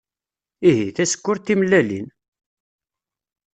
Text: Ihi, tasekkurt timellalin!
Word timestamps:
Ihi, 0.69 0.87
tasekkurt 0.95 1.43
timellalin! 1.45 2.07